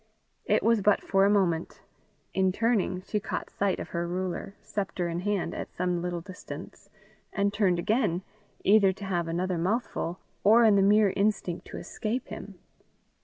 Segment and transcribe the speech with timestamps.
[0.45, 1.83] It was but for a moment.
[2.33, 6.89] In turning, she caught sight of her ruler, sceptre in hand, at some little distance,
[7.31, 8.23] and turned again,
[8.63, 12.55] either to have another mouthful, or in the mere instinct to escape him.